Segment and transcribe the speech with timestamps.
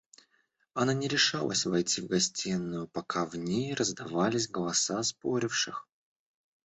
[0.73, 5.87] Она не решалась войти в гостиную, пока в ней раздавались голоса споривших.